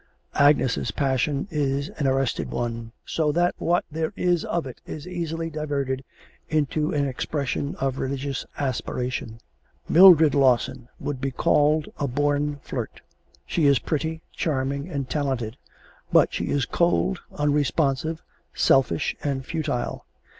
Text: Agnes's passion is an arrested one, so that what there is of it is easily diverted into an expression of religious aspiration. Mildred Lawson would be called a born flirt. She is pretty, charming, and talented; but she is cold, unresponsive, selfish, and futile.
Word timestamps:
Agnes's 0.33 0.89
passion 0.89 1.47
is 1.51 1.89
an 1.99 2.07
arrested 2.07 2.49
one, 2.49 2.91
so 3.05 3.31
that 3.31 3.53
what 3.59 3.85
there 3.91 4.11
is 4.17 4.43
of 4.45 4.65
it 4.65 4.81
is 4.83 5.07
easily 5.07 5.47
diverted 5.51 6.03
into 6.49 6.91
an 6.91 7.05
expression 7.07 7.75
of 7.75 7.99
religious 7.99 8.43
aspiration. 8.57 9.37
Mildred 9.87 10.33
Lawson 10.33 10.87
would 10.99 11.21
be 11.21 11.29
called 11.29 11.87
a 11.99 12.07
born 12.07 12.59
flirt. 12.63 13.01
She 13.45 13.67
is 13.67 13.77
pretty, 13.77 14.23
charming, 14.31 14.89
and 14.89 15.07
talented; 15.07 15.55
but 16.11 16.33
she 16.33 16.45
is 16.49 16.65
cold, 16.65 17.19
unresponsive, 17.35 18.23
selfish, 18.55 19.15
and 19.23 19.45
futile. 19.45 20.07